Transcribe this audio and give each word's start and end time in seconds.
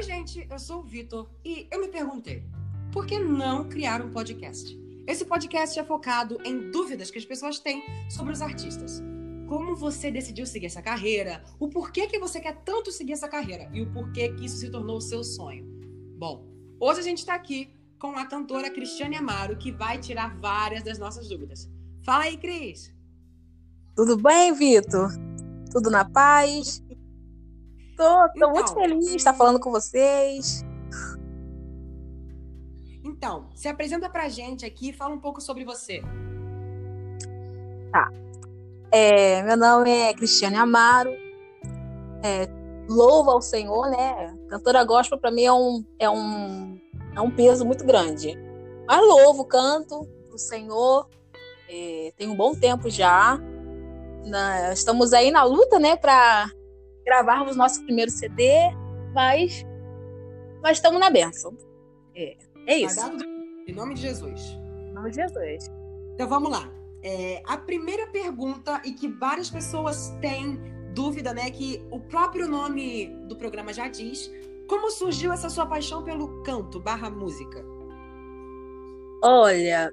Oi, 0.00 0.04
gente, 0.04 0.46
eu 0.50 0.58
sou 0.58 0.80
o 0.80 0.82
Vitor 0.82 1.28
e 1.44 1.68
eu 1.70 1.78
me 1.78 1.86
perguntei, 1.86 2.42
por 2.90 3.04
que 3.04 3.18
não 3.18 3.68
criar 3.68 4.00
um 4.00 4.10
podcast? 4.10 4.74
Esse 5.06 5.26
podcast 5.26 5.78
é 5.78 5.84
focado 5.84 6.38
em 6.42 6.70
dúvidas 6.70 7.10
que 7.10 7.18
as 7.18 7.24
pessoas 7.26 7.58
têm 7.58 7.82
sobre 8.08 8.32
os 8.32 8.40
artistas. 8.40 9.02
Como 9.46 9.76
você 9.76 10.10
decidiu 10.10 10.46
seguir 10.46 10.64
essa 10.64 10.80
carreira, 10.80 11.44
o 11.58 11.68
porquê 11.68 12.06
que 12.06 12.18
você 12.18 12.40
quer 12.40 12.62
tanto 12.64 12.90
seguir 12.90 13.12
essa 13.12 13.28
carreira 13.28 13.68
e 13.74 13.82
o 13.82 13.92
porquê 13.92 14.30
que 14.32 14.46
isso 14.46 14.56
se 14.56 14.70
tornou 14.70 14.96
o 14.96 15.02
seu 15.02 15.22
sonho. 15.22 15.66
Bom, 16.16 16.48
hoje 16.80 17.00
a 17.00 17.04
gente 17.04 17.18
está 17.18 17.34
aqui 17.34 17.70
com 17.98 18.16
a 18.16 18.24
cantora 18.24 18.70
Cristiane 18.70 19.16
Amaro, 19.16 19.58
que 19.58 19.70
vai 19.70 19.98
tirar 19.98 20.34
várias 20.40 20.82
das 20.82 20.98
nossas 20.98 21.28
dúvidas. 21.28 21.68
Fala 22.02 22.24
aí, 22.24 22.38
Cris! 22.38 22.90
Tudo 23.94 24.16
bem, 24.16 24.50
Vitor? 24.54 25.10
Tudo 25.70 25.90
na 25.90 26.08
paz? 26.08 26.82
Tô, 28.00 28.28
tô 28.28 28.30
então, 28.34 28.50
muito 28.52 28.72
feliz 28.72 29.10
de 29.10 29.16
estar 29.16 29.34
falando 29.34 29.60
com 29.60 29.70
vocês. 29.70 30.64
Então, 33.04 33.50
se 33.54 33.68
apresenta 33.68 34.08
pra 34.08 34.26
gente 34.26 34.64
aqui 34.64 34.88
e 34.88 34.92
fala 34.94 35.14
um 35.14 35.20
pouco 35.20 35.38
sobre 35.38 35.66
você. 35.66 36.00
Tá. 37.92 38.10
É, 38.90 39.42
meu 39.42 39.54
nome 39.54 39.90
é 39.90 40.14
Cristiane 40.14 40.56
Amaro. 40.56 41.10
É, 42.24 42.48
louva 42.88 43.32
ao 43.32 43.42
Senhor, 43.42 43.90
né? 43.90 44.34
Cantora 44.48 44.82
gospel 44.82 45.18
para 45.18 45.30
mim 45.30 45.42
é 45.42 45.52
um, 45.52 45.84
é, 45.98 46.08
um, 46.08 46.80
é 47.14 47.20
um 47.20 47.30
peso 47.30 47.66
muito 47.66 47.84
grande. 47.84 48.34
Mas 48.86 49.06
louvo, 49.06 49.44
canto 49.44 50.08
o 50.32 50.38
Senhor. 50.38 51.06
É, 51.68 52.14
tem 52.16 52.28
um 52.28 52.34
bom 52.34 52.54
tempo 52.54 52.88
já. 52.88 53.38
Na, 54.24 54.72
estamos 54.72 55.12
aí 55.12 55.30
na 55.30 55.44
luta, 55.44 55.78
né, 55.78 55.96
para 55.96 56.50
gravarmos 57.10 57.56
nosso 57.56 57.82
primeiro 57.82 58.08
CD, 58.08 58.70
mas, 59.12 59.66
mas 60.62 60.78
estamos 60.78 61.00
na 61.00 61.10
benção. 61.10 61.56
É, 62.14 62.36
é 62.68 62.78
isso. 62.78 63.00
Em 63.66 63.72
nome 63.72 63.94
de 63.94 64.02
Jesus. 64.02 64.56
Em 64.88 64.92
nome 64.92 65.10
de 65.10 65.16
Jesus. 65.16 65.68
Então 66.14 66.28
vamos 66.28 66.52
lá. 66.52 66.70
É, 67.02 67.42
a 67.46 67.56
primeira 67.56 68.06
pergunta, 68.06 68.80
e 68.84 68.92
que 68.92 69.08
várias 69.08 69.50
pessoas 69.50 70.16
têm 70.20 70.60
dúvida, 70.94 71.34
né? 71.34 71.50
Que 71.50 71.84
o 71.90 71.98
próprio 71.98 72.46
nome 72.46 73.08
do 73.26 73.34
programa 73.34 73.72
já 73.72 73.88
diz. 73.88 74.30
Como 74.68 74.88
surgiu 74.88 75.32
essa 75.32 75.50
sua 75.50 75.66
paixão 75.66 76.04
pelo 76.04 76.44
canto 76.44 76.78
barra 76.78 77.10
música? 77.10 77.64
Olha, 79.20 79.92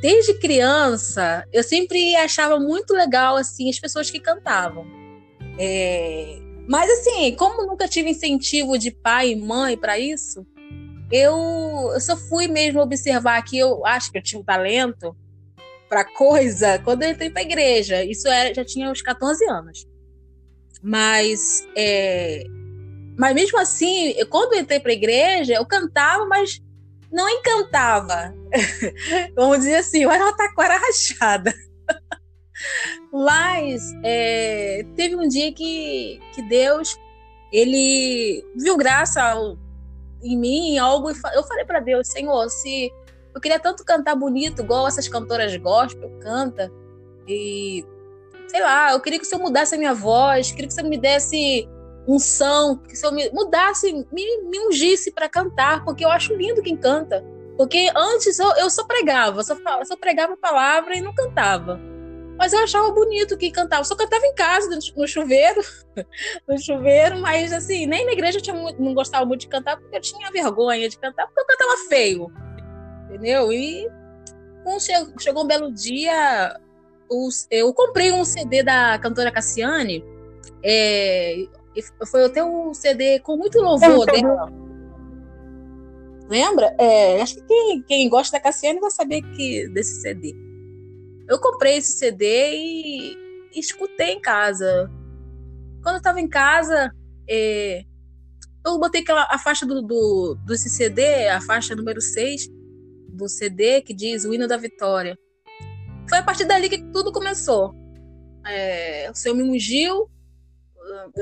desde 0.00 0.38
criança, 0.38 1.44
eu 1.52 1.64
sempre 1.64 2.14
achava 2.14 2.60
muito 2.60 2.94
legal 2.94 3.34
assim 3.34 3.68
as 3.68 3.80
pessoas 3.80 4.08
que 4.08 4.20
cantavam. 4.20 5.01
É... 5.58 6.38
Mas 6.68 6.90
assim, 6.90 7.34
como 7.36 7.66
nunca 7.66 7.88
tive 7.88 8.10
incentivo 8.10 8.78
de 8.78 8.90
pai 8.90 9.30
e 9.30 9.36
mãe 9.36 9.76
para 9.76 9.98
isso, 9.98 10.46
eu, 11.10 11.90
eu 11.92 12.00
só 12.00 12.16
fui 12.16 12.48
mesmo 12.48 12.80
observar 12.80 13.42
que 13.42 13.58
eu 13.58 13.84
acho 13.84 14.10
que 14.10 14.18
eu 14.18 14.22
tinha 14.22 14.40
um 14.40 14.44
talento 14.44 15.14
para 15.88 16.04
coisa 16.04 16.78
quando 16.78 17.02
eu 17.02 17.10
entrei 17.10 17.28
para 17.28 17.42
igreja. 17.42 18.02
Isso 18.02 18.26
era, 18.28 18.54
já 18.54 18.64
tinha 18.64 18.90
uns 18.90 19.02
14 19.02 19.44
anos. 19.44 19.86
Mas, 20.82 21.68
é, 21.76 22.44
mas 23.18 23.34
mesmo 23.34 23.58
assim, 23.58 24.14
quando 24.30 24.54
eu 24.54 24.60
entrei 24.60 24.80
para 24.80 24.92
igreja, 24.92 25.54
eu 25.54 25.66
cantava, 25.66 26.24
mas 26.26 26.60
não 27.12 27.28
encantava. 27.28 28.34
Vamos 29.36 29.58
dizer 29.58 29.76
assim, 29.76 30.04
eu 30.04 30.10
era 30.10 30.24
uma 30.24 30.36
taquara 30.36 30.78
rachada. 30.78 31.52
Mas 33.12 33.82
é, 34.02 34.84
teve 34.96 35.16
um 35.16 35.28
dia 35.28 35.52
que, 35.52 36.20
que 36.34 36.42
Deus 36.42 36.98
ele 37.52 38.44
viu 38.56 38.76
graça 38.76 39.34
em 40.22 40.38
mim, 40.38 40.70
em 40.70 40.78
algo, 40.78 41.10
eu 41.10 41.42
falei 41.44 41.64
para 41.64 41.80
Deus, 41.80 42.08
Senhor, 42.08 42.48
se 42.48 42.90
eu 43.34 43.40
queria 43.40 43.58
tanto 43.58 43.84
cantar 43.84 44.14
bonito, 44.14 44.62
igual 44.62 44.86
essas 44.86 45.08
cantoras 45.08 45.54
gospel 45.56 46.10
canta, 46.20 46.72
e 47.28 47.84
sei 48.46 48.62
lá, 48.62 48.92
eu 48.92 49.00
queria 49.00 49.18
que 49.18 49.24
o 49.24 49.28
Senhor 49.28 49.42
mudasse 49.42 49.74
a 49.74 49.78
minha 49.78 49.94
voz, 49.94 50.50
queria 50.50 50.66
que 50.66 50.72
o 50.72 50.74
Senhor 50.74 50.88
me 50.88 50.98
desse 50.98 51.68
unção, 52.06 52.76
que 52.76 52.94
o 52.94 52.96
Senhor 52.96 53.12
me 53.12 53.30
mudasse, 53.30 53.92
me, 53.92 54.42
me 54.44 54.58
ungisse 54.66 55.12
para 55.12 55.28
cantar, 55.28 55.84
porque 55.84 56.04
eu 56.04 56.10
acho 56.10 56.34
lindo 56.34 56.62
quem 56.62 56.76
canta. 56.76 57.24
Porque 57.56 57.90
antes 57.94 58.38
eu, 58.38 58.50
eu 58.56 58.70
só 58.70 58.84
pregava, 58.84 59.42
só, 59.42 59.56
só 59.84 59.96
pregava 59.96 60.34
a 60.34 60.36
palavra 60.36 60.96
e 60.96 61.00
não 61.00 61.14
cantava. 61.14 61.80
Mas 62.38 62.52
eu 62.52 62.60
achava 62.60 62.90
bonito 62.90 63.36
que 63.36 63.50
cantava. 63.50 63.84
Só 63.84 63.94
cantava 63.94 64.24
em 64.26 64.34
casa, 64.34 64.78
no 64.96 65.06
chuveiro, 65.06 65.62
no 66.48 66.58
chuveiro, 66.58 67.18
mas 67.18 67.52
assim, 67.52 67.86
nem 67.86 68.04
na 68.04 68.12
igreja 68.12 68.38
eu 68.38 68.42
tinha 68.42 68.56
muito, 68.56 68.80
não 68.82 68.94
gostava 68.94 69.24
muito 69.24 69.42
de 69.42 69.48
cantar, 69.48 69.76
porque 69.76 69.96
eu 69.96 70.00
tinha 70.00 70.30
vergonha 70.30 70.88
de 70.88 70.98
cantar, 70.98 71.26
porque 71.26 71.40
eu 71.40 71.46
cantava 71.46 71.88
feio. 71.88 72.32
Entendeu? 73.08 73.52
E 73.52 73.88
chegou, 74.80 75.18
chegou 75.18 75.44
um 75.44 75.46
belo 75.46 75.72
dia, 75.72 76.58
os, 77.10 77.46
eu 77.50 77.72
comprei 77.74 78.12
um 78.12 78.24
CD 78.24 78.62
da 78.62 78.98
cantora 78.98 79.30
Cassiane. 79.30 80.04
É, 80.64 81.46
foi 82.10 82.24
até 82.24 82.42
um 82.44 82.72
CD 82.74 83.20
com 83.20 83.36
muito 83.36 83.58
louvor 83.60 84.06
dela. 84.06 84.50
Lembra? 86.28 86.74
É, 86.78 87.20
acho 87.20 87.34
que 87.34 87.42
quem, 87.42 87.82
quem 87.82 88.08
gosta 88.08 88.36
da 88.36 88.42
Cassiane 88.42 88.80
vai 88.80 88.90
saber 88.90 89.22
que, 89.36 89.68
desse 89.68 90.00
CD. 90.00 90.34
Eu 91.28 91.38
comprei 91.38 91.76
esse 91.76 91.92
CD 91.92 92.52
e, 92.52 93.16
e 93.54 93.60
escutei 93.60 94.12
em 94.12 94.20
casa. 94.20 94.90
Quando 95.82 95.96
eu 95.96 96.02
tava 96.02 96.20
em 96.20 96.28
casa, 96.28 96.92
é, 97.28 97.84
eu 98.64 98.78
botei 98.78 99.02
aquela, 99.02 99.26
a 99.30 99.38
faixa 99.38 99.66
do, 99.66 99.82
do, 99.82 100.36
desse 100.46 100.70
CD, 100.70 101.28
a 101.28 101.40
faixa 101.40 101.74
número 101.74 102.00
6 102.00 102.48
do 103.08 103.28
CD, 103.28 103.82
que 103.82 103.92
diz 103.92 104.24
o 104.24 104.32
hino 104.32 104.46
da 104.46 104.56
vitória. 104.56 105.18
Foi 106.08 106.18
a 106.18 106.22
partir 106.22 106.44
dali 106.44 106.68
que 106.68 106.82
tudo 106.92 107.12
começou. 107.12 107.74
É, 108.46 109.10
o 109.10 109.14
Senhor 109.14 109.34
me 109.34 109.42
ungiu, 109.42 110.08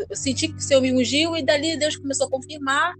eu 0.08 0.16
senti 0.16 0.48
que 0.48 0.56
o 0.56 0.60
Senhor 0.60 0.80
me 0.80 0.92
ungiu, 0.92 1.36
e 1.36 1.42
dali 1.42 1.76
Deus 1.76 1.96
começou 1.96 2.26
a 2.26 2.30
confirmar. 2.30 2.94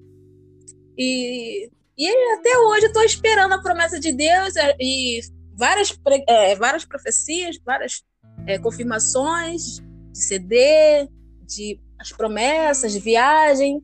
E, 0.97 1.71
e 1.97 2.09
até 2.35 2.59
hoje 2.59 2.87
eu 2.87 2.89
estou 2.89 3.03
esperando 3.03 3.53
a 3.53 3.63
promessa 3.63 3.99
de 3.99 4.13
Deus 4.13 4.55
e 4.79 5.21
várias, 5.57 5.99
é, 6.27 6.55
várias 6.57 6.85
profecias, 6.85 7.59
várias 7.65 8.03
é, 8.47 8.59
confirmações 8.59 9.81
de 10.13 10.19
CD, 10.19 11.09
de 11.47 11.81
as 11.99 12.13
promessas 12.13 12.93
de 12.93 12.99
viagem. 12.99 13.83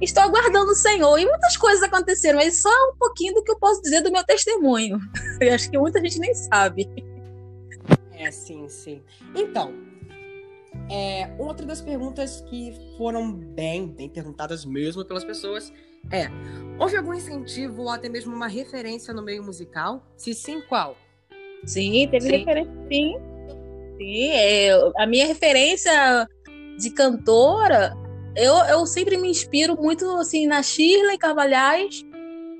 Estou 0.00 0.22
aguardando 0.22 0.70
o 0.70 0.74
Senhor. 0.74 1.18
E 1.18 1.26
muitas 1.26 1.56
coisas 1.56 1.82
aconteceram, 1.82 2.38
mas 2.38 2.62
só 2.62 2.70
um 2.90 2.96
pouquinho 2.98 3.34
do 3.34 3.44
que 3.44 3.52
eu 3.52 3.58
posso 3.58 3.82
dizer 3.82 4.00
do 4.00 4.10
meu 4.10 4.24
testemunho. 4.24 4.98
Eu 5.40 5.54
acho 5.54 5.70
que 5.70 5.78
muita 5.78 6.00
gente 6.00 6.18
nem 6.18 6.34
sabe. 6.34 6.88
É, 8.12 8.30
sim, 8.30 8.68
sim. 8.68 9.02
Então, 9.34 9.74
é, 10.90 11.30
outra 11.38 11.66
das 11.66 11.80
perguntas 11.80 12.40
que 12.42 12.74
foram 12.96 13.32
bem, 13.32 13.88
bem 13.88 14.08
perguntadas 14.08 14.64
mesmo 14.64 15.04
pelas 15.04 15.24
pessoas 15.24 15.72
é: 16.10 16.28
houve 16.78 16.96
algum 16.96 17.14
incentivo 17.14 17.82
ou 17.82 17.90
até 17.90 18.08
mesmo 18.08 18.34
uma 18.34 18.48
referência 18.48 19.12
no 19.12 19.22
meio 19.22 19.42
musical? 19.42 20.02
Se 20.16 20.34
sim, 20.34 20.60
qual? 20.68 20.96
Sim, 21.64 22.08
teve 22.10 22.26
sim. 22.26 22.36
referência, 22.38 22.72
sim. 22.90 23.16
Sim, 23.98 24.30
é, 24.30 24.70
a 24.96 25.06
minha 25.06 25.26
referência 25.26 26.26
de 26.78 26.90
cantora, 26.90 27.94
eu, 28.34 28.54
eu 28.54 28.86
sempre 28.86 29.16
me 29.16 29.28
inspiro 29.28 29.76
muito 29.76 30.08
assim 30.16 30.46
na 30.46 30.62
Shirley 30.62 31.18
Carvalhais 31.18 32.02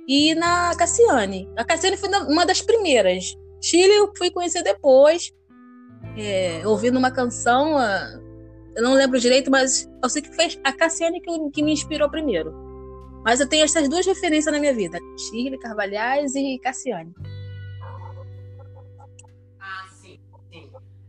e 0.06 0.34
na 0.34 0.74
Cassiane. 0.76 1.48
A 1.56 1.64
Cassiane 1.64 1.96
foi 1.96 2.10
uma 2.28 2.44
das 2.44 2.60
primeiras. 2.60 3.34
Shirley 3.62 3.96
eu 3.96 4.12
fui 4.16 4.30
conhecer 4.30 4.62
depois, 4.62 5.32
é, 6.16 6.60
ouvindo 6.66 6.98
uma 6.98 7.10
canção, 7.10 7.78
ah, 7.78 8.20
eu 8.76 8.82
não 8.82 8.94
lembro 8.94 9.18
direito, 9.18 9.50
mas 9.50 9.88
eu 10.02 10.08
sei 10.08 10.22
que 10.22 10.34
foi 10.34 10.48
a 10.64 10.72
Cassiane 10.72 11.20
que, 11.20 11.50
que 11.50 11.62
me 11.62 11.72
inspirou 11.72 12.10
primeiro. 12.10 12.69
Mas 13.24 13.40
eu 13.40 13.48
tenho 13.48 13.64
essas 13.64 13.88
duas 13.88 14.06
referências 14.06 14.52
na 14.52 14.60
minha 14.60 14.74
vida: 14.74 14.98
Shirley 15.16 15.58
Carvalhais 15.58 16.34
e 16.34 16.58
Cassiane. 16.58 17.14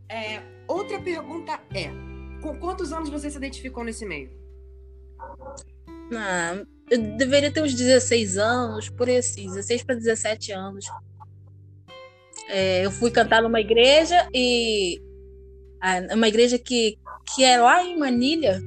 É, 0.08 0.42
outra 0.68 1.00
pergunta 1.00 1.58
é: 1.74 1.90
com 2.42 2.58
quantos 2.58 2.92
anos 2.92 3.08
você 3.08 3.30
se 3.30 3.38
identificou 3.38 3.82
nesse 3.82 4.04
meio? 4.04 4.30
Ah, 6.14 6.62
eu 6.90 7.16
deveria 7.16 7.50
ter 7.50 7.62
uns 7.62 7.74
16 7.74 8.36
anos, 8.36 8.90
por 8.90 9.08
assim, 9.08 9.46
16 9.46 9.82
para 9.84 9.94
17 9.94 10.52
anos. 10.52 10.84
É, 12.48 12.84
eu 12.84 12.90
fui 12.90 13.10
cantar 13.10 13.40
numa 13.40 13.60
igreja 13.60 14.28
e 14.34 15.00
uma 16.12 16.28
igreja 16.28 16.58
que, 16.58 16.98
que 17.34 17.42
é 17.42 17.58
lá 17.58 17.82
em 17.82 17.98
Manilha. 17.98 18.60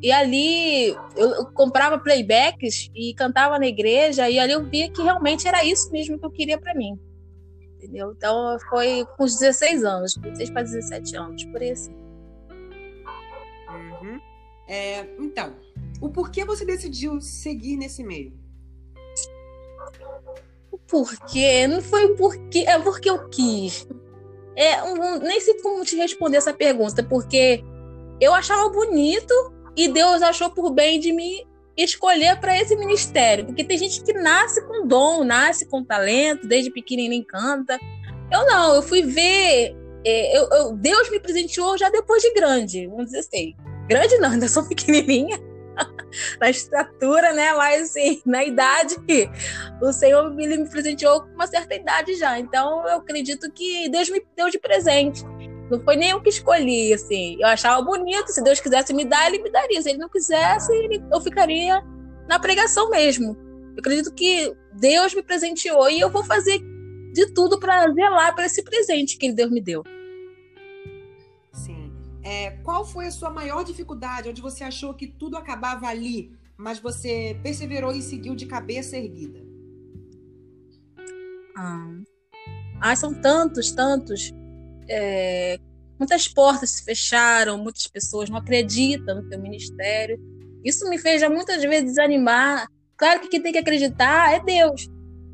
E 0.00 0.12
ali 0.12 0.96
eu, 1.16 1.46
comprava 1.52 1.98
playbacks 1.98 2.88
e 2.94 3.14
cantava 3.14 3.58
na 3.58 3.66
igreja 3.66 4.30
e 4.30 4.38
ali 4.38 4.52
eu 4.52 4.64
via 4.64 4.90
que 4.90 5.02
realmente 5.02 5.48
era 5.48 5.64
isso 5.64 5.90
mesmo 5.90 6.18
que 6.18 6.24
eu 6.24 6.30
queria 6.30 6.58
para 6.58 6.74
mim 6.74 6.98
entendeu? 7.78 8.12
Então 8.16 8.58
foi 8.68 9.06
com 9.16 9.24
os 9.24 9.38
16 9.38 9.84
anos, 9.84 10.16
16 10.16 10.50
para 10.50 10.62
17 10.62 11.16
anos, 11.16 11.44
por 11.46 11.62
isso. 11.62 11.90
Uhum. 13.68 14.20
É, 14.68 15.06
então, 15.18 15.54
o 16.00 16.08
porquê 16.10 16.44
você 16.44 16.64
decidiu 16.64 17.20
seguir 17.20 17.76
nesse 17.76 18.04
meio? 18.04 18.32
Porque 20.86 21.66
não 21.66 21.80
foi 21.80 22.14
porque 22.16 22.60
é 22.60 22.78
porque 22.78 23.08
eu 23.08 23.28
quis. 23.28 23.86
É, 24.56 24.82
um, 24.82 25.18
nem 25.18 25.40
sei 25.40 25.60
como 25.62 25.84
te 25.84 25.96
responder 25.96 26.38
essa 26.38 26.52
pergunta, 26.52 27.02
porque 27.02 27.62
eu 28.20 28.34
achava 28.34 28.68
bonito 28.70 29.32
e 29.78 29.86
Deus 29.86 30.22
achou 30.22 30.50
por 30.50 30.72
bem 30.72 30.98
de 30.98 31.12
me 31.12 31.46
escolher 31.76 32.40
para 32.40 32.60
esse 32.60 32.74
ministério, 32.74 33.46
porque 33.46 33.62
tem 33.62 33.78
gente 33.78 34.02
que 34.02 34.12
nasce 34.12 34.60
com 34.66 34.84
dom, 34.84 35.22
nasce 35.22 35.64
com 35.66 35.84
talento, 35.84 36.48
desde 36.48 36.72
pequenininho 36.72 37.24
canta. 37.24 37.78
Eu 38.32 38.44
não, 38.46 38.74
eu 38.74 38.82
fui 38.82 39.02
ver, 39.02 39.76
é, 40.04 40.36
eu, 40.36 40.48
eu, 40.50 40.72
Deus 40.72 41.08
me 41.10 41.20
presenteou 41.20 41.78
já 41.78 41.88
depois 41.88 42.20
de 42.20 42.34
grande, 42.34 42.88
vamos 42.88 43.06
dizer 43.06 43.20
assim. 43.20 43.54
Grande 43.88 44.18
não, 44.18 44.32
ainda 44.32 44.48
sou 44.48 44.66
pequenininha 44.68 45.38
na 46.40 46.50
estatura, 46.50 47.32
né? 47.32 47.52
Mas 47.52 47.90
assim, 47.90 48.20
na 48.26 48.44
idade, 48.44 48.96
o 49.80 49.92
Senhor 49.92 50.34
me, 50.34 50.46
me 50.46 50.68
presenteou 50.68 51.20
com 51.20 51.28
uma 51.34 51.46
certa 51.46 51.76
idade 51.76 52.14
já. 52.16 52.36
Então 52.38 52.84
eu 52.88 52.96
acredito 52.96 53.48
que 53.52 53.88
Deus 53.88 54.10
me 54.10 54.20
deu 54.36 54.50
de 54.50 54.58
presente. 54.58 55.22
Não 55.70 55.80
foi 55.80 55.96
nem 55.96 56.10
eu 56.10 56.20
que 56.20 56.30
escolhi, 56.30 56.92
assim. 56.94 57.36
Eu 57.38 57.46
achava 57.46 57.82
bonito, 57.82 58.28
se 58.28 58.42
Deus 58.42 58.60
quisesse 58.60 58.94
me 58.94 59.04
dar, 59.04 59.26
ele 59.26 59.42
me 59.42 59.50
daria. 59.50 59.82
Se 59.82 59.90
ele 59.90 59.98
não 59.98 60.08
quisesse, 60.08 60.72
ele, 60.74 61.02
eu 61.12 61.20
ficaria 61.20 61.84
na 62.26 62.38
pregação 62.38 62.88
mesmo. 62.88 63.36
Eu 63.74 63.80
acredito 63.80 64.12
que 64.14 64.54
Deus 64.72 65.14
me 65.14 65.22
presenteou 65.22 65.90
e 65.90 66.00
eu 66.00 66.10
vou 66.10 66.24
fazer 66.24 66.60
de 67.12 67.26
tudo 67.32 67.58
para 67.58 67.92
zelar 67.92 68.34
para 68.34 68.46
esse 68.46 68.62
presente 68.62 69.18
que 69.18 69.30
Deus 69.30 69.50
me 69.50 69.60
deu. 69.60 69.84
Sim. 71.52 71.92
É, 72.22 72.50
qual 72.62 72.84
foi 72.84 73.06
a 73.06 73.10
sua 73.10 73.30
maior 73.30 73.62
dificuldade, 73.62 74.28
onde 74.28 74.40
você 74.40 74.64
achou 74.64 74.94
que 74.94 75.06
tudo 75.06 75.36
acabava 75.36 75.86
ali, 75.86 76.32
mas 76.56 76.78
você 76.78 77.38
perseverou 77.42 77.92
e 77.92 78.00
seguiu 78.00 78.34
de 78.34 78.46
cabeça 78.46 78.96
erguida? 78.96 79.40
Ah, 81.56 81.90
ah 82.80 82.96
são 82.96 83.14
tantos, 83.14 83.70
tantos 83.70 84.32
é, 84.88 85.58
muitas 85.98 86.28
portas 86.28 86.70
se 86.70 86.84
fecharam, 86.84 87.58
muitas 87.58 87.86
pessoas 87.86 88.30
não 88.30 88.38
acreditam 88.38 89.16
no 89.16 89.28
teu 89.28 89.40
ministério. 89.40 90.18
Isso 90.64 90.88
me 90.88 90.98
fez 90.98 91.20
já 91.20 91.28
muitas 91.28 91.62
vezes 91.62 91.90
desanimar. 91.90 92.66
Claro 92.96 93.20
que 93.20 93.28
quem 93.28 93.42
tem 93.42 93.52
que 93.52 93.58
acreditar 93.58 94.34
é 94.34 94.40
Deus, 94.40 94.88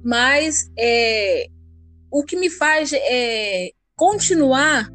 mas 0.05 0.71
é, 0.79 1.47
o 2.11 2.23
que 2.23 2.37
me 2.37 2.51
faz 2.51 2.93
é, 2.93 3.71
continuar 3.97 4.91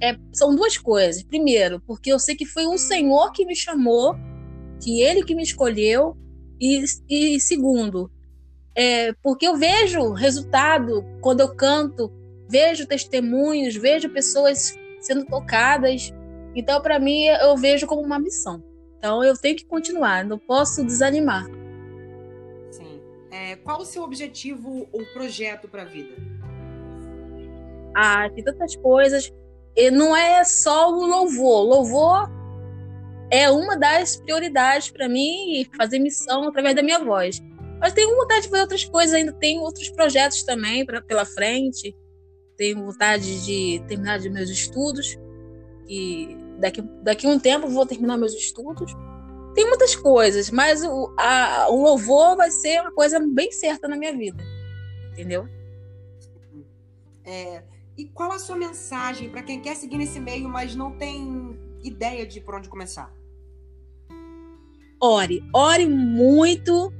é, 0.00 0.16
são 0.32 0.54
duas 0.54 0.76
coisas. 0.76 1.22
Primeiro, 1.22 1.80
porque 1.86 2.12
eu 2.12 2.18
sei 2.18 2.34
que 2.34 2.46
foi 2.46 2.66
o 2.66 2.76
Senhor 2.76 3.32
que 3.32 3.46
me 3.46 3.56
chamou, 3.56 4.14
que 4.82 5.00
Ele 5.00 5.24
que 5.24 5.34
me 5.34 5.42
escolheu, 5.42 6.16
e, 6.60 6.84
e 7.08 7.40
segundo, 7.40 8.10
é, 8.74 9.12
porque 9.22 9.46
eu 9.46 9.56
vejo 9.56 10.12
resultado 10.12 11.04
quando 11.20 11.40
eu 11.40 11.54
canto 11.54 12.10
vejo 12.48 12.86
testemunhos, 12.86 13.74
vejo 13.76 14.08
pessoas 14.10 14.78
sendo 15.00 15.24
tocadas. 15.26 16.12
Então, 16.54 16.80
para 16.80 16.98
mim, 16.98 17.24
eu 17.24 17.56
vejo 17.56 17.86
como 17.86 18.02
uma 18.02 18.18
missão. 18.18 18.62
Então, 18.98 19.22
eu 19.22 19.36
tenho 19.36 19.56
que 19.56 19.66
continuar, 19.66 20.24
não 20.24 20.38
posso 20.38 20.84
desanimar. 20.84 21.44
Sim. 22.70 23.00
É, 23.30 23.56
qual 23.56 23.80
o 23.80 23.84
seu 23.84 24.02
objetivo 24.02 24.88
ou 24.92 25.04
projeto 25.12 25.68
para 25.68 25.82
a 25.82 25.86
vida? 25.86 26.14
Ah, 27.94 28.28
tem 28.30 28.42
tantas 28.42 28.74
coisas. 28.76 29.32
E 29.76 29.90
não 29.90 30.16
é 30.16 30.42
só 30.44 30.90
o 30.90 31.04
louvor. 31.04 31.64
Louvor 31.64 32.30
é 33.30 33.50
uma 33.50 33.76
das 33.76 34.16
prioridades 34.16 34.90
para 34.90 35.08
mim 35.08 35.68
fazer 35.76 35.98
missão 35.98 36.48
através 36.48 36.74
da 36.74 36.82
minha 36.82 36.98
voz. 36.98 37.42
Mas 37.80 37.92
tenho 37.92 38.14
vontade 38.16 38.42
de 38.42 38.48
fazer 38.48 38.62
outras 38.62 38.84
coisas, 38.84 39.14
ainda 39.14 39.32
tenho 39.32 39.60
outros 39.60 39.88
projetos 39.90 40.42
também 40.44 40.86
pra, 40.86 41.02
pela 41.02 41.24
frente 41.24 41.94
tenho 42.56 42.84
vontade 42.84 43.44
de 43.44 43.82
terminar 43.86 44.18
de 44.18 44.30
meus 44.30 44.50
estudos 44.50 45.18
e 45.88 46.36
daqui 46.58 46.82
daqui 47.02 47.26
um 47.26 47.38
tempo 47.38 47.68
vou 47.68 47.86
terminar 47.86 48.16
meus 48.16 48.34
estudos. 48.34 48.92
Tem 49.54 49.66
muitas 49.68 49.94
coisas, 49.94 50.50
mas 50.50 50.82
o, 50.82 51.14
a, 51.18 51.68
o 51.70 51.82
louvor 51.82 52.36
vai 52.36 52.50
ser 52.50 52.80
uma 52.80 52.92
coisa 52.92 53.20
bem 53.20 53.52
certa 53.52 53.86
na 53.86 53.96
minha 53.96 54.16
vida, 54.16 54.42
entendeu? 55.12 55.48
É, 57.24 57.62
e 57.96 58.04
qual 58.06 58.32
a 58.32 58.38
sua 58.38 58.56
mensagem 58.56 59.30
para 59.30 59.42
quem 59.42 59.60
quer 59.60 59.76
seguir 59.76 59.96
nesse 59.96 60.18
meio, 60.18 60.48
mas 60.48 60.74
não 60.74 60.92
tem 60.98 61.56
ideia 61.84 62.26
de 62.26 62.40
por 62.40 62.56
onde 62.56 62.68
começar? 62.68 63.12
Ore, 65.00 65.44
ore 65.52 65.86
muito 65.86 66.92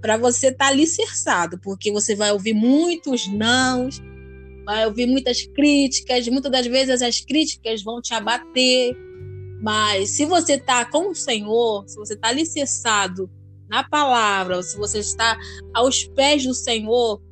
para 0.00 0.16
você 0.16 0.48
estar 0.48 0.66
tá 0.66 0.70
alicerçado, 0.70 1.58
porque 1.58 1.90
você 1.90 2.14
vai 2.14 2.30
ouvir 2.30 2.54
muitos 2.54 3.26
nãos, 3.26 4.00
vai 4.66 4.84
ouvir 4.84 5.06
muitas 5.06 5.46
críticas, 5.46 6.26
muitas 6.26 6.50
das 6.50 6.66
vezes 6.66 7.00
as 7.00 7.20
críticas 7.20 7.84
vão 7.84 8.02
te 8.02 8.12
abater, 8.12 8.96
mas 9.62 10.10
se 10.10 10.24
você 10.24 10.54
está 10.54 10.84
com 10.84 11.10
o 11.10 11.14
Senhor, 11.14 11.84
se 11.86 11.96
você 11.96 12.14
está 12.14 12.28
alicerçado 12.28 13.30
na 13.68 13.84
palavra, 13.84 14.60
se 14.62 14.76
você 14.76 14.98
está 14.98 15.38
aos 15.72 16.04
pés 16.08 16.44
do 16.44 16.52
Senhor, 16.52 17.22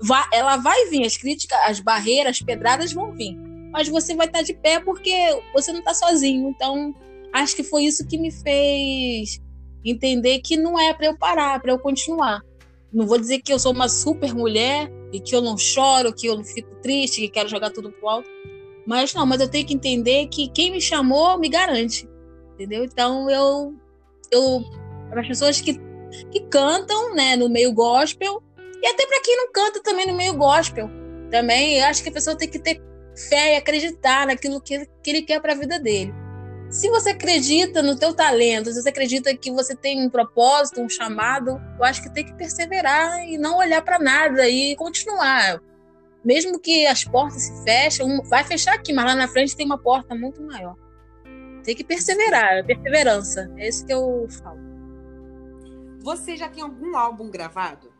vai, 0.00 0.24
ela 0.32 0.56
vai 0.56 0.88
vir, 0.88 1.04
as 1.04 1.16
críticas, 1.16 1.58
as 1.66 1.78
barreiras, 1.78 2.38
as 2.38 2.42
pedradas 2.42 2.90
vão 2.90 3.12
vir, 3.12 3.36
mas 3.70 3.88
você 3.88 4.16
vai 4.16 4.26
estar 4.26 4.38
tá 4.38 4.44
de 4.44 4.54
pé 4.54 4.80
porque 4.80 5.12
você 5.52 5.72
não 5.72 5.80
está 5.80 5.92
sozinho. 5.92 6.48
Então, 6.48 6.94
acho 7.34 7.54
que 7.54 7.62
foi 7.62 7.84
isso 7.84 8.06
que 8.06 8.16
me 8.16 8.30
fez 8.30 9.38
entender 9.84 10.40
que 10.40 10.56
não 10.56 10.78
é 10.78 10.94
para 10.94 11.06
eu 11.06 11.18
parar, 11.18 11.60
para 11.60 11.72
eu 11.72 11.78
continuar. 11.78 12.40
Não 12.90 13.06
vou 13.06 13.18
dizer 13.18 13.40
que 13.40 13.52
eu 13.52 13.58
sou 13.58 13.72
uma 13.72 13.88
super 13.90 14.34
mulher, 14.34 14.90
e 15.12 15.20
que 15.20 15.34
eu 15.34 15.42
não 15.42 15.56
choro, 15.58 16.12
que 16.12 16.26
eu 16.26 16.36
não 16.36 16.44
fico 16.44 16.74
triste, 16.82 17.20
que 17.20 17.28
quero 17.28 17.48
jogar 17.48 17.70
tudo 17.70 17.92
pro 17.92 18.08
alto. 18.08 18.28
Mas 18.86 19.14
não, 19.14 19.26
mas 19.26 19.40
eu 19.40 19.48
tenho 19.48 19.66
que 19.66 19.74
entender 19.74 20.26
que 20.26 20.48
quem 20.48 20.70
me 20.70 20.80
chamou 20.80 21.38
me 21.38 21.48
garante. 21.48 22.08
Entendeu? 22.54 22.84
Então 22.84 23.30
eu 23.30 23.74
eu 24.30 24.64
para 25.10 25.20
as 25.20 25.28
pessoas 25.28 25.60
que 25.60 25.78
que 26.30 26.40
cantam, 26.50 27.14
né, 27.14 27.36
no 27.36 27.48
meio 27.48 27.72
gospel, 27.72 28.42
e 28.82 28.86
até 28.86 29.06
para 29.06 29.22
quem 29.22 29.36
não 29.36 29.50
canta 29.50 29.82
também 29.82 30.06
no 30.06 30.14
meio 30.14 30.34
gospel, 30.34 30.90
também 31.30 31.78
eu 31.78 31.86
acho 31.86 32.02
que 32.02 32.10
a 32.10 32.12
pessoa 32.12 32.36
tem 32.36 32.50
que 32.50 32.58
ter 32.58 32.82
fé 33.28 33.54
e 33.54 33.56
acreditar 33.56 34.26
naquilo 34.26 34.60
que, 34.60 34.86
que 35.02 35.10
ele 35.10 35.22
quer 35.22 35.40
para 35.40 35.52
a 35.52 35.56
vida 35.56 35.78
dele. 35.78 36.12
Se 36.72 36.88
você 36.88 37.10
acredita 37.10 37.82
no 37.82 37.94
teu 37.94 38.14
talento, 38.14 38.72
se 38.72 38.80
você 38.80 38.88
acredita 38.88 39.36
que 39.36 39.52
você 39.52 39.76
tem 39.76 40.02
um 40.02 40.08
propósito, 40.08 40.80
um 40.80 40.88
chamado, 40.88 41.60
eu 41.78 41.84
acho 41.84 42.02
que 42.02 42.08
tem 42.08 42.24
que 42.24 42.32
perseverar 42.32 43.28
e 43.28 43.36
não 43.36 43.58
olhar 43.58 43.82
para 43.82 43.98
nada 43.98 44.48
e 44.48 44.74
continuar. 44.74 45.60
Mesmo 46.24 46.58
que 46.58 46.86
as 46.86 47.04
portas 47.04 47.42
se 47.42 47.62
fechem, 47.62 48.22
vai 48.22 48.42
fechar 48.42 48.72
aqui, 48.74 48.90
mas 48.90 49.04
lá 49.04 49.14
na 49.14 49.28
frente 49.28 49.54
tem 49.54 49.66
uma 49.66 49.76
porta 49.76 50.14
muito 50.14 50.42
maior. 50.42 50.74
Tem 51.62 51.76
que 51.76 51.84
perseverar, 51.84 52.64
perseverança. 52.64 53.52
É 53.58 53.68
isso 53.68 53.84
que 53.84 53.92
eu 53.92 54.26
falo. 54.42 54.58
Você 56.00 56.38
já 56.38 56.48
tem 56.48 56.62
algum 56.62 56.96
álbum 56.96 57.30
gravado? 57.30 57.92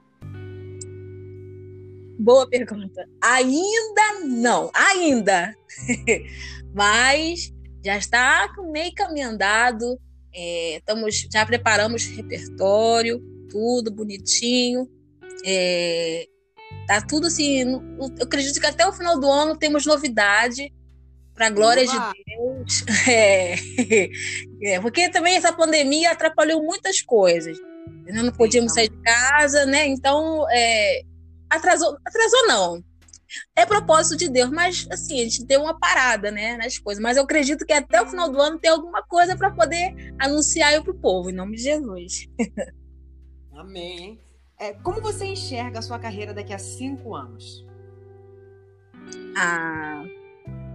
Boa 2.18 2.48
pergunta. 2.48 3.06
Ainda 3.20 4.20
não, 4.24 4.70
ainda. 4.72 5.54
Mas 6.72 7.52
já 7.84 7.96
está 7.96 8.48
meio 8.70 8.94
caminho 8.94 9.30
andado, 9.30 9.98
é, 10.34 10.76
estamos, 10.76 11.26
já 11.30 11.44
preparamos 11.44 12.06
repertório, 12.06 13.20
tudo 13.50 13.90
bonitinho. 13.90 14.88
É, 15.44 16.26
tá 16.86 17.02
tudo 17.02 17.26
assim. 17.26 17.60
Eu 17.60 18.12
acredito 18.22 18.60
que 18.60 18.66
até 18.66 18.86
o 18.86 18.92
final 18.92 19.18
do 19.18 19.30
ano 19.30 19.56
temos 19.56 19.84
novidade, 19.84 20.72
para 21.34 21.50
glória 21.50 21.84
de 21.84 21.92
Deus. 21.92 22.84
É, 23.08 23.54
é, 24.74 24.80
porque 24.80 25.08
também 25.08 25.34
essa 25.34 25.52
pandemia 25.52 26.12
atrapalhou 26.12 26.62
muitas 26.62 27.02
coisas. 27.02 27.58
Não 28.06 28.30
podíamos 28.32 28.74
sair 28.74 28.88
de 28.88 29.02
casa, 29.02 29.66
né? 29.66 29.86
Então, 29.86 30.46
é, 30.50 31.02
atrasou, 31.50 31.96
atrasou 32.06 32.46
não 32.46 32.91
é 33.56 33.66
propósito 33.66 34.16
de 34.16 34.28
Deus, 34.28 34.50
mas 34.50 34.86
assim, 34.90 35.20
a 35.20 35.24
gente 35.24 35.44
deu 35.44 35.62
uma 35.62 35.78
parada, 35.78 36.30
né, 36.30 36.56
nas 36.56 36.78
coisas. 36.78 37.02
Mas 37.02 37.16
eu 37.16 37.24
acredito 37.24 37.64
que 37.64 37.72
até 37.72 38.00
o 38.02 38.06
final 38.06 38.30
do 38.30 38.40
ano 38.40 38.58
tem 38.58 38.70
alguma 38.70 39.02
coisa 39.02 39.36
para 39.36 39.50
poder 39.50 40.14
anunciar 40.18 40.82
para 40.82 40.92
o 40.92 40.98
povo, 40.98 41.30
em 41.30 41.34
nome 41.34 41.56
de 41.56 41.62
Jesus. 41.62 42.28
Amém. 43.52 44.20
É, 44.58 44.74
como 44.74 45.00
você 45.00 45.26
enxerga 45.26 45.78
a 45.78 45.82
sua 45.82 45.98
carreira 45.98 46.32
daqui 46.32 46.52
a 46.52 46.58
cinco 46.58 47.14
anos? 47.14 47.66
Ah, 49.36 50.04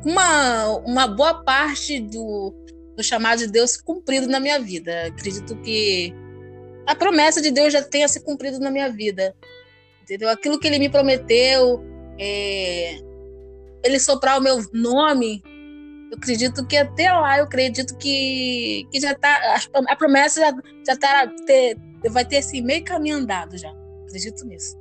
uma, 0.03 0.67
uma 0.79 1.07
boa 1.07 1.43
parte 1.43 1.99
do, 1.99 2.53
do 2.95 3.03
chamado 3.03 3.39
de 3.39 3.47
Deus 3.47 3.77
cumprido 3.77 4.27
na 4.27 4.39
minha 4.39 4.59
vida. 4.59 5.07
Acredito 5.07 5.55
que 5.61 6.13
a 6.85 6.95
promessa 6.95 7.41
de 7.41 7.51
Deus 7.51 7.73
já 7.73 7.83
tenha 7.83 8.07
se 8.07 8.21
cumprido 8.21 8.59
na 8.59 8.71
minha 8.71 8.91
vida. 8.91 9.35
Entendeu? 10.01 10.29
Aquilo 10.29 10.59
que 10.59 10.67
ele 10.67 10.79
me 10.79 10.89
prometeu, 10.89 11.83
é, 12.19 12.99
ele 13.83 13.99
soprar 13.99 14.39
o 14.39 14.43
meu 14.43 14.57
nome 14.73 15.41
Eu 16.11 16.17
acredito 16.17 16.65
que 16.65 16.77
até 16.77 17.11
lá, 17.11 17.37
eu 17.37 17.43
acredito 17.45 17.97
que, 17.97 18.87
que 18.91 18.99
já 18.99 19.13
tá. 19.15 19.59
A, 19.87 19.95
promessa 19.95 20.39
já, 20.39 20.53
já 20.85 20.97
tá, 20.97 21.27
ter, 21.45 21.77
vai 22.09 22.25
ter 22.25 22.37
assim, 22.37 22.61
meio 22.61 22.83
caminho 22.83 23.17
andado 23.17 23.57
já. 23.57 23.71
Acredito 24.05 24.45
nisso. 24.45 24.77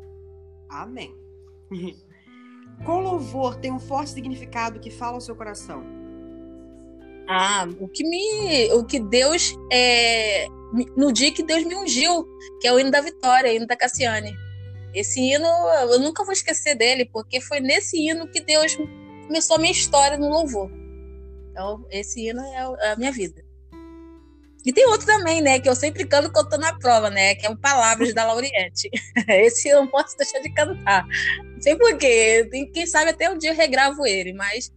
Amém. 0.69 1.15
Qual 2.85 3.01
louvor 3.01 3.57
tem 3.57 3.73
um 3.73 3.79
forte 3.79 4.11
significado 4.11 4.79
que 4.79 4.91
fala 4.91 5.15
ao 5.15 5.21
seu 5.21 5.35
coração? 5.35 5.83
Ah, 7.29 7.67
o 7.81 7.89
que 7.89 8.05
me. 8.05 8.73
O 8.73 8.85
que 8.85 9.01
Deus. 9.01 9.55
É, 9.73 10.47
no 10.97 11.13
dia 11.13 11.33
que 11.33 11.43
Deus 11.43 11.65
me 11.65 11.75
ungiu, 11.75 12.25
que 12.61 12.69
é 12.69 12.73
o 12.73 12.79
hino 12.79 12.91
da 12.91 13.01
vitória, 13.01 13.51
o 13.51 13.55
hino 13.55 13.67
da 13.67 13.77
Cassiane. 13.77 14.33
Esse 14.95 15.21
hino, 15.21 15.47
eu 15.91 15.99
nunca 16.01 16.25
vou 16.25 16.33
esquecer 16.33 16.75
dele, 16.75 17.05
porque 17.05 17.41
foi 17.41 17.61
nesse 17.61 17.97
hino 17.99 18.29
que 18.29 18.41
Deus 18.41 18.77
começou 19.27 19.57
a 19.57 19.59
minha 19.59 19.73
história 19.73 20.17
no 20.17 20.29
louvor. 20.29 20.71
Então, 21.51 21.87
esse 21.91 22.29
hino 22.29 22.41
é 22.41 22.93
a 22.93 22.97
minha 22.97 23.13
vida. 23.13 23.45
E 24.67 24.73
tem 24.73 24.85
outro 24.89 25.07
também, 25.07 25.41
né? 25.41 25.61
Que 25.61 25.69
eu 25.69 25.77
sempre 25.77 26.05
canto 26.05 26.33
quando 26.33 26.51
tô 26.51 26.59
na 26.59 26.77
prova, 26.77 27.09
né? 27.09 27.37
Que 27.37 27.47
é 27.47 27.51
o 27.51 27.57
Palavras 27.57 28.13
da 28.13 28.25
Lauriette. 28.25 28.91
Esse 29.29 29.69
eu 29.69 29.83
não 29.83 29.87
posso 29.87 30.17
deixar 30.17 30.41
de 30.41 30.53
cantar. 30.53 31.07
Não 31.55 31.63
sei 31.63 31.77
porquê. 31.77 32.51
Quem 32.75 32.85
sabe 32.85 33.11
até 33.11 33.31
um 33.31 33.39
dia 33.39 33.51
eu 33.51 33.55
regravo 33.55 34.05
ele, 34.05 34.33
mas 34.33 34.73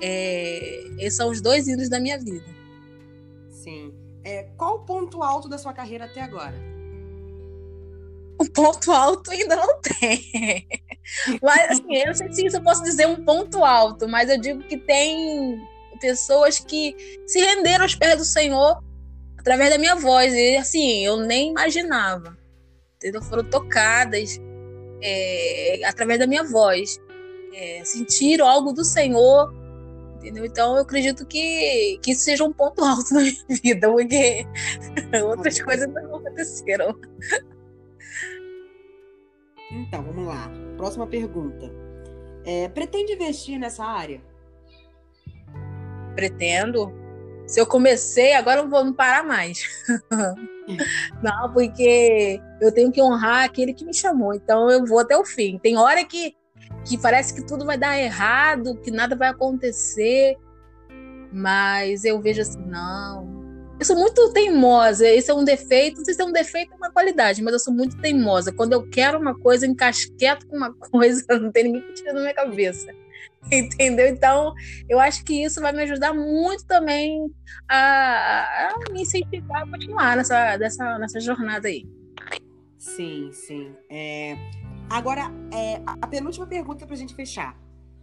é, 0.00 0.84
esses 0.98 1.16
são 1.16 1.28
os 1.28 1.40
dois 1.40 1.66
hinos 1.66 1.88
da 1.88 1.98
minha 1.98 2.16
vida. 2.18 2.46
Sim. 3.50 3.92
É, 4.22 4.44
qual 4.56 4.76
o 4.76 4.84
ponto 4.84 5.20
alto 5.24 5.48
da 5.48 5.58
sua 5.58 5.72
carreira 5.72 6.04
até 6.04 6.20
agora? 6.20 6.54
Um 8.40 8.46
ponto 8.46 8.92
alto 8.92 9.30
ainda 9.30 9.56
não 9.56 9.80
tem. 9.80 10.66
mas, 11.42 11.70
assim, 11.70 11.94
eu 11.94 12.06
não 12.08 12.14
sei 12.14 12.50
se 12.50 12.56
eu 12.56 12.62
posso 12.62 12.82
dizer 12.82 13.06
um 13.06 13.24
ponto 13.24 13.64
alto, 13.64 14.06
mas 14.06 14.28
eu 14.28 14.38
digo 14.38 14.62
que 14.64 14.76
tem 14.76 15.58
pessoas 16.00 16.58
que 16.58 16.94
se 17.26 17.40
renderam 17.40 17.84
aos 17.84 17.94
pés 17.94 18.16
do 18.16 18.24
Senhor 18.24 18.82
através 19.38 19.70
da 19.70 19.78
minha 19.78 19.94
voz. 19.94 20.34
E 20.34 20.56
assim, 20.56 21.04
eu 21.04 21.18
nem 21.18 21.50
imaginava. 21.50 22.36
Entendeu? 22.96 23.22
Foram 23.22 23.44
tocadas 23.44 24.40
é, 25.00 25.80
através 25.84 26.18
da 26.18 26.26
minha 26.26 26.44
voz. 26.44 27.00
É, 27.54 27.82
sentiram 27.84 28.46
algo 28.46 28.72
do 28.72 28.84
Senhor. 28.84 29.54
Entendeu? 30.16 30.44
Então 30.44 30.76
eu 30.76 30.82
acredito 30.82 31.24
que, 31.26 31.98
que 32.02 32.10
isso 32.10 32.24
seja 32.24 32.42
um 32.42 32.52
ponto 32.52 32.82
alto 32.84 33.14
na 33.14 33.20
minha 33.20 33.44
vida, 33.62 33.88
porque 33.90 34.44
outras 35.24 35.60
coisas 35.60 35.88
não 35.88 36.16
aconteceram. 36.16 36.98
Então, 39.70 40.02
vamos 40.02 40.26
lá. 40.26 40.50
Próxima 40.76 41.06
pergunta. 41.06 41.70
É, 42.44 42.68
pretende 42.68 43.12
investir 43.12 43.58
nessa 43.58 43.84
área? 43.84 44.20
pretendo. 46.16 46.90
Se 47.46 47.60
eu 47.60 47.66
comecei, 47.66 48.34
agora 48.34 48.62
eu 48.62 48.68
vou 48.68 48.84
não 48.84 48.92
parar 48.92 49.22
mais. 49.22 49.62
não, 51.22 51.52
porque 51.52 52.40
eu 52.60 52.72
tenho 52.72 52.90
que 52.90 53.00
honrar 53.00 53.44
aquele 53.44 53.72
que 53.72 53.84
me 53.84 53.94
chamou. 53.94 54.34
Então 54.34 54.68
eu 54.68 54.84
vou 54.84 54.98
até 54.98 55.16
o 55.16 55.24
fim. 55.24 55.58
Tem 55.58 55.76
hora 55.76 56.04
que, 56.04 56.34
que 56.84 56.98
parece 56.98 57.32
que 57.32 57.46
tudo 57.46 57.64
vai 57.64 57.78
dar 57.78 58.00
errado, 58.00 58.80
que 58.80 58.90
nada 58.90 59.14
vai 59.14 59.28
acontecer. 59.28 60.36
Mas 61.32 62.04
eu 62.04 62.20
vejo 62.20 62.40
assim, 62.40 62.64
não. 62.66 63.35
Eu 63.78 63.84
sou 63.84 63.96
muito 63.96 64.32
teimosa. 64.32 65.06
Esse 65.06 65.30
é 65.30 65.34
um 65.34 65.44
defeito. 65.44 65.98
Não 65.98 66.04
sei 66.04 66.14
se 66.14 66.22
é 66.22 66.24
um 66.24 66.32
defeito 66.32 66.72
ou 66.72 66.78
uma 66.78 66.90
qualidade, 66.90 67.42
mas 67.42 67.52
eu 67.52 67.58
sou 67.58 67.74
muito 67.74 67.96
teimosa. 67.98 68.52
Quando 68.52 68.72
eu 68.72 68.88
quero 68.88 69.18
uma 69.18 69.38
coisa, 69.38 69.66
encasqueto 69.66 70.46
com 70.46 70.56
uma 70.56 70.72
coisa, 70.90 71.24
não 71.38 71.52
tem 71.52 71.64
ninguém 71.64 71.82
que 71.82 71.94
tira 71.94 72.14
da 72.14 72.20
minha 72.20 72.34
cabeça. 72.34 72.88
Entendeu? 73.52 74.06
Então, 74.06 74.54
eu 74.88 74.98
acho 74.98 75.24
que 75.24 75.44
isso 75.44 75.60
vai 75.60 75.72
me 75.72 75.82
ajudar 75.82 76.14
muito 76.14 76.64
também 76.66 77.30
a, 77.68 78.70
a 78.70 78.92
me 78.92 79.02
incentivar 79.02 79.62
a 79.62 79.70
continuar 79.70 80.16
nessa, 80.16 80.56
nessa, 80.58 80.98
nessa 80.98 81.20
jornada 81.20 81.68
aí. 81.68 81.86
Sim, 82.78 83.30
sim. 83.32 83.74
É... 83.90 84.36
Agora, 84.88 85.30
é, 85.52 85.80
a 85.84 86.06
penúltima 86.06 86.46
pergunta 86.46 86.86
para 86.86 86.94
a 86.94 86.98
gente 86.98 87.14
fechar. 87.14 87.58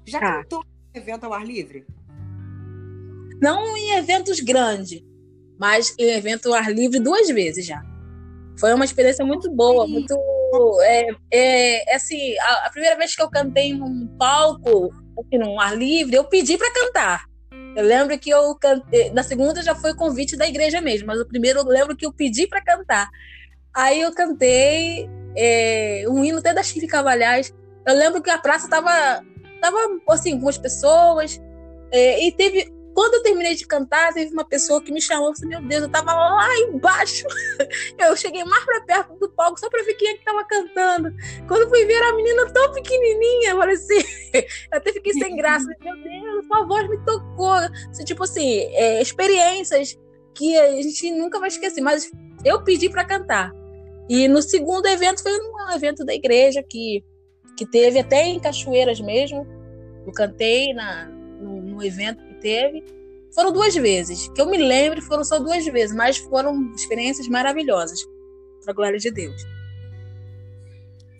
Já 0.05 0.19
tá. 0.19 0.43
cantou 0.43 0.65
evento 0.93 1.25
ao 1.25 1.33
ar 1.33 1.45
livre? 1.45 1.85
Não 3.41 3.75
em 3.75 3.95
eventos 3.95 4.39
grandes, 4.39 5.01
mas 5.60 5.95
em 5.98 6.12
evento 6.12 6.50
ao 6.50 6.55
ar 6.55 6.72
livre 6.72 7.00
duas 7.00 7.29
vezes 7.29 7.65
já. 7.65 7.81
Foi 8.60 8.74
uma 8.74 8.86
experiência 8.86 9.25
muito 9.25 9.50
boa, 9.51 9.88
muito. 9.88 10.15
É, 10.83 11.10
é, 11.31 11.91
é 11.91 11.95
assim, 11.95 12.38
a, 12.38 12.67
a, 12.67 12.69
primeira 12.69 12.95
vez 12.95 13.15
que 13.15 13.22
eu 13.22 13.29
cantei 13.29 13.74
num 13.74 14.07
palco 14.17 14.93
aqui 15.19 15.38
no 15.38 15.60
ar 15.60 15.75
livre, 15.75 16.15
eu 16.15 16.24
pedi 16.25 16.57
para 16.57 16.72
cantar. 16.72 17.25
Eu 17.75 17.83
lembro 17.83 18.17
que 18.19 18.29
eu 18.29 18.55
cantei, 18.55 19.10
na 19.12 19.24
segunda 19.24 19.63
já 19.63 19.74
foi 19.74 19.95
convite 19.95 20.38
da 20.38 20.48
igreja 20.48 20.79
mesmo, 20.79 21.07
mas 21.07 21.19
o 21.19 21.27
primeiro 21.27 21.60
eu 21.60 21.65
lembro 21.65 21.95
que 21.95 22.05
eu 22.05 22.13
pedi 22.13 22.48
para 22.48 22.63
cantar. 22.63 23.10
Aí 23.74 24.01
eu 24.01 24.13
cantei 24.13 25.10
é, 25.36 26.05
um 26.07 26.24
hino 26.24 26.38
até 26.38 26.53
da 26.53 26.62
Chique 26.62 26.86
Cavalhais. 26.86 27.53
Eu 27.88 27.95
lembro 27.95 28.22
que 28.22 28.29
a 28.29 28.38
praça 28.38 28.69
tava, 28.69 28.91
tava 29.60 29.77
assim, 30.10 30.39
com 30.39 30.48
as 30.48 30.57
pessoas, 30.57 31.41
é, 31.91 32.24
e 32.24 32.31
teve 32.31 32.72
quando 32.93 33.15
eu 33.15 33.23
terminei 33.23 33.55
de 33.55 33.65
cantar, 33.65 34.13
teve 34.13 34.31
uma 34.31 34.45
pessoa 34.45 34.81
que 34.81 34.91
me 34.91 35.01
chamou 35.01 35.31
e 35.31 35.35
falou: 35.35 35.50
Meu 35.50 35.67
Deus, 35.67 35.83
eu 35.83 35.89
tava 35.89 36.13
lá 36.13 36.47
embaixo. 36.59 37.25
Eu 37.97 38.15
cheguei 38.15 38.43
mais 38.43 38.63
pra 38.65 38.81
perto 38.81 39.15
do 39.17 39.29
palco 39.29 39.59
só 39.59 39.69
pra 39.69 39.83
ver 39.83 39.93
quem 39.95 40.09
é 40.09 40.13
que 40.15 40.25
tava 40.25 40.43
cantando. 40.43 41.13
Quando 41.47 41.69
fui 41.69 41.85
ver 41.85 42.01
a 42.03 42.13
menina 42.13 42.51
tão 42.51 42.71
pequenininha, 42.73 43.51
eu 43.51 43.57
falei 43.57 43.75
assim: 43.75 43.97
Eu 44.33 44.77
até 44.77 44.91
fiquei 44.91 45.13
sem 45.13 45.35
graça. 45.35 45.65
Meu 45.81 45.95
Deus, 45.95 46.45
sua 46.45 46.65
voz 46.65 46.89
me 46.89 46.97
tocou. 47.05 47.53
Assim, 47.89 48.03
tipo 48.03 48.23
assim, 48.23 48.59
é, 48.73 49.01
experiências 49.01 49.97
que 50.33 50.57
a 50.57 50.81
gente 50.81 51.12
nunca 51.12 51.39
vai 51.39 51.50
esquecer. 51.50 51.81
Mas 51.81 52.12
eu 52.43 52.63
pedi 52.63 52.89
para 52.89 53.05
cantar. 53.05 53.51
E 54.09 54.27
no 54.27 54.41
segundo 54.41 54.85
evento 54.85 55.23
foi 55.23 55.31
um 55.31 55.71
evento 55.71 56.03
da 56.05 56.13
igreja 56.13 56.62
que, 56.62 57.03
que 57.57 57.65
teve 57.65 58.00
até 58.00 58.25
em 58.25 58.39
Cachoeiras 58.39 59.00
mesmo. 59.00 59.47
Eu 60.05 60.12
cantei 60.12 60.73
na, 60.73 61.05
no, 61.05 61.62
no 61.62 61.83
evento 61.83 62.32
teve. 62.43 62.83
Foram 63.33 63.51
duas 63.51 63.73
vezes, 63.73 64.27
que 64.27 64.39
eu 64.39 64.45
me 64.47 64.57
lembro, 64.57 65.01
foram 65.01 65.23
só 65.23 65.39
duas 65.39 65.65
vezes, 65.65 65.95
mas 65.95 66.17
foram 66.17 66.71
experiências 66.75 67.27
maravilhosas, 67.27 68.00
para 68.62 68.71
a 68.71 68.75
glória 68.75 69.00
de 69.00 69.09
Deus. 69.09 69.41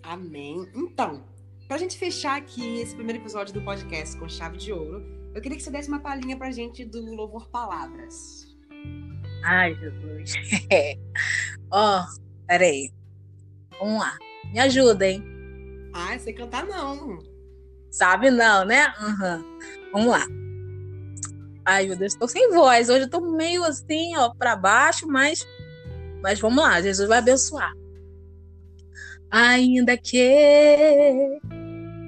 Amém. 0.00 0.68
Então, 0.76 1.24
para 1.66 1.76
a 1.76 1.78
gente 1.80 1.98
fechar 1.98 2.36
aqui 2.36 2.80
esse 2.80 2.94
primeiro 2.94 3.20
episódio 3.20 3.52
do 3.52 3.62
podcast 3.62 4.16
com 4.16 4.28
chave 4.28 4.58
de 4.58 4.72
ouro, 4.72 5.02
eu 5.34 5.42
queria 5.42 5.56
que 5.56 5.64
você 5.64 5.70
desse 5.70 5.88
uma 5.88 5.98
palhinha 5.98 6.36
para 6.36 6.48
a 6.48 6.52
gente 6.52 6.84
do 6.84 7.00
Louvor 7.00 7.48
Palavras. 7.48 8.46
Ai, 9.44 9.74
Jesus. 9.74 10.32
Ó, 11.72 12.00
oh, 12.00 12.20
peraí. 12.46 12.92
Vamos 13.80 13.98
lá. 13.98 14.16
Me 14.52 14.60
ajuda, 14.60 15.08
hein? 15.08 15.24
Ai, 15.92 16.18
sei 16.20 16.32
cantar 16.32 16.64
não. 16.64 17.18
Sabe 17.90 18.30
não, 18.30 18.64
né? 18.64 18.92
Uhum. 19.00 19.58
Vamos 19.92 20.08
lá. 20.08 20.43
Ai, 21.64 21.86
meu 21.86 21.96
Deus, 21.96 22.12
estou 22.12 22.28
sem 22.28 22.52
voz. 22.52 22.88
Hoje 22.88 23.04
eu 23.04 23.10
tô 23.10 23.20
meio 23.20 23.64
assim, 23.64 24.16
ó, 24.16 24.30
para 24.34 24.54
baixo, 24.54 25.06
mas 25.08 25.46
mas 26.22 26.40
vamos 26.40 26.64
lá, 26.64 26.80
Jesus 26.80 27.08
vai 27.08 27.18
abençoar. 27.18 27.72
Ainda 29.30 29.96
que 29.96 31.38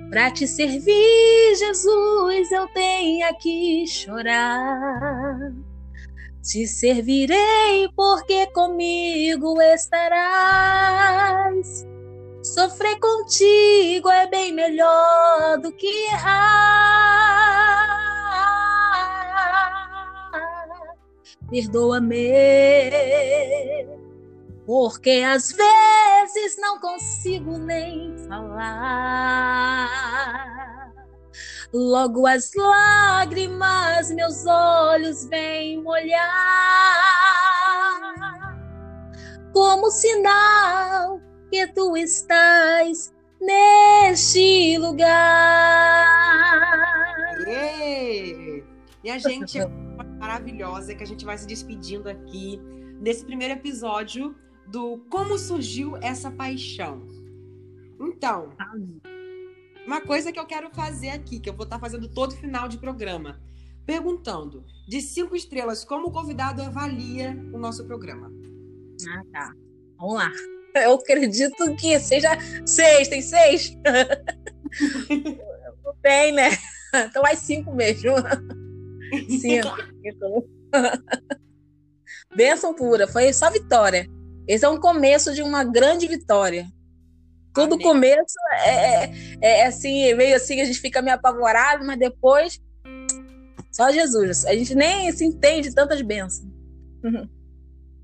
para 0.08 0.30
te 0.30 0.46
servir, 0.46 1.56
Jesus, 1.56 2.52
eu 2.52 2.68
tenha 2.68 3.34
que 3.34 3.86
chorar. 3.86 5.52
Te 6.42 6.66
servirei 6.66 7.88
porque 7.94 8.46
comigo 8.46 9.60
estarás. 9.60 10.86
Sofrer 12.42 12.98
contigo 13.00 14.08
é 14.08 14.26
bem 14.28 14.52
melhor 14.52 15.58
do 15.60 15.72
que 15.72 16.06
errar. 16.06 17.95
Perdoa-me, 21.50 22.82
porque 24.66 25.22
às 25.26 25.52
vezes 25.52 26.56
não 26.58 26.80
consigo 26.80 27.58
nem 27.58 28.16
falar. 28.28 29.86
Logo 31.72 32.26
as 32.26 32.52
lágrimas 32.54 34.10
meus 34.10 34.46
olhos 34.46 35.26
vêm 35.26 35.82
molhar, 35.82 36.22
como 39.52 39.90
sinal 39.90 41.20
que 41.50 41.66
tu 41.68 41.96
estás 41.96 43.12
neste 43.40 44.78
lugar. 44.78 46.06
E 49.04 49.10
a 49.10 49.18
gente 49.18 49.58
maravilhosa 50.18 50.94
que 50.94 51.02
a 51.02 51.06
gente 51.06 51.24
vai 51.24 51.38
se 51.38 51.46
despedindo 51.46 52.08
aqui 52.08 52.60
nesse 53.00 53.24
primeiro 53.24 53.54
episódio 53.54 54.34
do 54.66 54.98
Como 55.10 55.38
Surgiu 55.38 55.96
Essa 55.98 56.30
Paixão. 56.30 57.06
Então, 58.00 58.50
uma 59.86 60.00
coisa 60.00 60.32
que 60.32 60.38
eu 60.38 60.46
quero 60.46 60.70
fazer 60.70 61.10
aqui, 61.10 61.38
que 61.38 61.48
eu 61.48 61.54
vou 61.54 61.64
estar 61.64 61.78
fazendo 61.78 62.08
todo 62.08 62.34
final 62.34 62.68
de 62.68 62.78
programa. 62.78 63.40
perguntando 63.86 64.64
de 64.88 65.00
cinco 65.00 65.36
estrelas 65.36 65.84
como 65.84 66.08
o 66.08 66.10
convidado 66.10 66.60
avalia 66.60 67.30
o 67.52 67.58
nosso 67.58 67.86
programa. 67.86 68.32
Ah, 69.08 69.22
tá. 69.32 69.52
Vamos 69.96 70.16
lá. 70.16 70.32
Eu 70.74 70.94
acredito 70.94 71.76
que 71.76 72.00
seja 72.00 72.36
seis, 72.66 73.06
tem 73.06 73.22
seis? 73.22 73.78
tem, 76.02 76.32
né? 76.32 76.50
Então 76.92 77.22
mais 77.22 77.38
cinco 77.38 77.72
mesmo. 77.72 78.10
Cinco. 79.40 79.76
Benção 82.34 82.74
pura, 82.74 83.06
foi 83.06 83.32
só 83.32 83.50
vitória. 83.50 84.06
Esse 84.46 84.64
é 84.64 84.68
um 84.68 84.78
começo 84.78 85.34
de 85.34 85.42
uma 85.42 85.64
grande 85.64 86.06
vitória. 86.06 86.66
Tudo 87.52 87.74
Amém. 87.74 87.86
começo 87.86 88.34
é, 88.64 89.04
é, 89.04 89.12
é, 89.40 89.66
assim, 89.66 90.12
meio 90.14 90.36
assim, 90.36 90.60
a 90.60 90.64
gente 90.64 90.78
fica 90.78 91.00
meio 91.00 91.16
apavorado, 91.16 91.84
mas 91.84 91.98
depois 91.98 92.60
só 93.72 93.90
Jesus. 93.90 94.44
A 94.44 94.54
gente 94.54 94.74
nem 94.74 95.10
se 95.12 95.24
entende 95.24 95.74
tantas 95.74 96.02
bênçãos. 96.02 96.50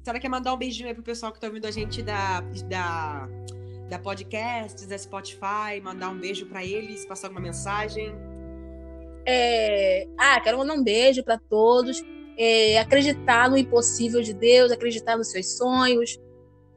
Será 0.02 0.18
que 0.18 0.22
quer 0.22 0.28
mandar 0.28 0.54
um 0.54 0.56
beijinho 0.56 0.88
aí 0.88 0.94
pro 0.94 1.02
pessoal 1.02 1.32
que 1.32 1.38
tá 1.38 1.46
ouvindo 1.46 1.66
a 1.66 1.70
gente 1.70 2.02
da, 2.02 2.40
da, 2.68 3.28
da 3.88 3.98
podcast, 3.98 4.84
da 4.86 4.98
Spotify, 4.98 5.80
mandar 5.80 6.08
um 6.08 6.18
beijo 6.18 6.46
para 6.46 6.64
eles, 6.64 7.06
passar 7.06 7.28
alguma 7.28 7.40
mensagem? 7.40 8.12
É... 9.26 10.06
Ah, 10.18 10.40
quero 10.40 10.58
mandar 10.58 10.74
um 10.74 10.82
beijo 10.82 11.22
para 11.22 11.38
todos. 11.38 12.02
É, 12.38 12.78
acreditar 12.78 13.50
no 13.50 13.58
impossível 13.58 14.22
de 14.22 14.32
Deus, 14.32 14.72
acreditar 14.72 15.18
nos 15.18 15.30
seus 15.30 15.56
sonhos, 15.56 16.18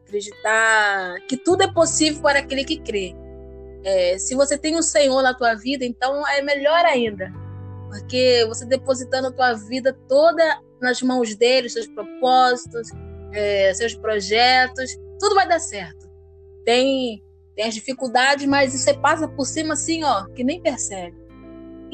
acreditar 0.05 1.19
que 1.27 1.37
tudo 1.37 1.63
é 1.63 1.71
possível 1.71 2.21
para 2.21 2.39
aquele 2.39 2.63
que 2.65 2.77
crê. 2.77 3.15
É, 3.83 4.17
se 4.17 4.35
você 4.35 4.57
tem 4.57 4.75
o 4.75 4.79
um 4.79 4.81
Senhor 4.81 5.21
na 5.21 5.33
tua 5.33 5.53
vida, 5.55 5.85
então 5.85 6.27
é 6.27 6.41
melhor 6.41 6.83
ainda, 6.85 7.31
porque 7.87 8.43
você 8.47 8.65
depositando 8.65 9.27
a 9.27 9.31
tua 9.31 9.53
vida 9.53 9.97
toda 10.07 10.59
nas 10.81 11.01
mãos 11.01 11.35
dele, 11.35 11.69
seus 11.69 11.87
propósitos, 11.87 12.89
é, 13.31 13.73
seus 13.73 13.93
projetos, 13.95 14.97
tudo 15.19 15.35
vai 15.35 15.47
dar 15.47 15.59
certo. 15.59 16.09
Tem, 16.63 17.23
tem 17.55 17.65
as 17.65 17.75
dificuldades, 17.75 18.45
mas 18.45 18.73
você 18.73 18.93
passa 18.93 19.27
por 19.27 19.45
cima 19.45 19.73
assim, 19.73 20.03
ó, 20.03 20.25
que 20.29 20.43
nem 20.43 20.61
percebe. 20.61 21.15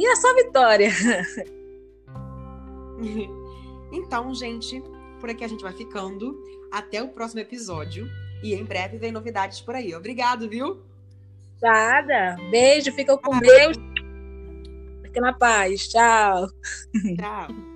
E 0.01 0.05
é 0.08 0.15
só 0.15 0.34
vitória. 0.34 0.89
então, 3.93 4.34
gente, 4.34 4.81
por 5.20 5.29
aqui 5.29 5.43
a 5.43 5.48
gente 5.48 5.62
vai 5.62 5.74
ficando. 5.74 6.36
Até 6.72 7.03
o 7.03 7.10
próximo 7.10 7.41
episódio. 7.41 8.10
E 8.41 8.55
em 8.55 8.65
breve 8.65 8.98
vem 8.98 9.12
novidades 9.12 9.62
por 9.62 9.75
aí. 9.75 9.93
Obrigado, 9.93 10.50
viu? 10.50 10.81
Nada. 11.62 12.36
Beijo, 12.50 12.91
fica 12.93 13.15
com 13.15 13.38
Deus. 13.38 13.77
Fica 15.03 15.22
na 15.22 15.34
paz. 15.34 15.88
Tchau. 15.88 16.48
Tchau. 17.15 17.70